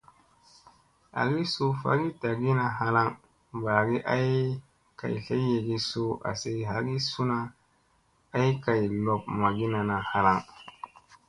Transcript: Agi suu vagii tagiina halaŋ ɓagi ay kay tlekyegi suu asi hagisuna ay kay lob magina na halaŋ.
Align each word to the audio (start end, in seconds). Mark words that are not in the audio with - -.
Agi 1.21 1.43
suu 1.53 1.71
vagii 1.81 2.11
tagiina 2.21 2.65
halaŋ 2.77 3.09
ɓagi 3.63 3.97
ay 4.13 4.29
kay 4.99 5.13
tlekyegi 5.27 5.75
suu 5.89 6.11
asi 6.29 6.51
hagisuna 6.69 7.37
ay 8.37 8.49
kay 8.63 8.81
lob 9.05 9.21
magina 9.41 9.79
na 9.89 9.97
halaŋ. 10.09 10.39